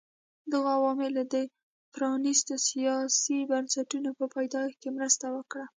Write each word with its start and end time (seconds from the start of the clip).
دغو 0.51 0.69
عواملو 0.77 1.21
د 1.33 1.35
پرانیستو 1.93 2.53
سیاسي 2.69 3.37
بنسټونو 3.51 4.09
په 4.19 4.25
پیدایښت 4.35 4.77
کې 4.81 4.89
مرسته 4.97 5.25
وکړه. 5.35 5.65